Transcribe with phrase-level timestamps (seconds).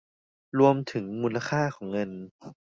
[0.59, 2.11] รวมถึงมูลค่าของเงิน